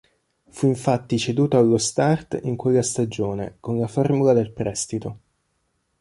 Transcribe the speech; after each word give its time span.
Fu 0.49 0.65
infatti 0.65 1.19
ceduto 1.19 1.59
allo 1.59 1.77
Start 1.77 2.39
in 2.41 2.55
quella 2.55 2.81
stagione, 2.81 3.57
con 3.59 3.77
la 3.77 3.85
formula 3.87 4.33
del 4.33 4.51
prestito. 4.51 5.19